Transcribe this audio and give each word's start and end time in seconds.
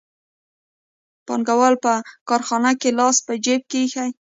پانګوال 1.25 1.75
په 1.83 1.93
کارخانه 2.29 2.71
کې 2.81 2.89
لاس 2.99 3.17
په 3.25 3.33
جېب 3.45 3.61
کې 3.69 3.79
ایښی 3.81 4.01
وي 4.07 4.11